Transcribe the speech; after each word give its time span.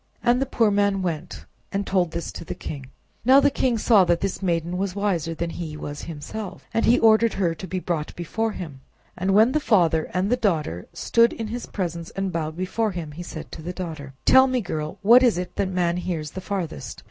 And 0.23 0.41
the 0.41 0.47
poor 0.47 0.71
man 0.71 1.03
went 1.03 1.45
and 1.71 1.85
told 1.85 2.09
this 2.09 2.31
to 2.31 2.43
the 2.43 2.55
king. 2.55 2.87
Now 3.23 3.39
the 3.39 3.51
king 3.51 3.77
saw 3.77 4.03
that 4.05 4.21
this 4.21 4.41
maiden 4.41 4.79
was 4.79 4.95
wiser 4.95 5.35
that 5.35 5.51
he 5.51 5.77
was 5.77 6.01
himself, 6.05 6.65
and 6.73 6.85
he 6.85 6.97
ordered 6.97 7.33
her 7.35 7.53
to 7.53 7.67
be 7.67 7.77
brought 7.77 8.15
before 8.15 8.53
him. 8.53 8.81
And 9.15 9.35
when 9.35 9.51
the 9.51 9.59
father 9.59 10.09
and 10.11 10.27
daughter 10.41 10.87
stood 10.91 11.33
in 11.33 11.49
his 11.49 11.67
presence 11.67 12.09
and 12.15 12.33
bowed 12.33 12.57
before 12.57 12.93
him, 12.93 13.11
he 13.11 13.21
said 13.21 13.51
to 13.51 13.61
the 13.61 13.73
daughter— 13.73 14.15
"Tell 14.25 14.47
me, 14.47 14.59
girl, 14.59 14.97
what 15.03 15.21
is 15.21 15.37
it 15.37 15.55
that 15.57 15.69
man 15.69 15.97
hears 15.97 16.31
the 16.31 16.41
farthest?" 16.41 16.99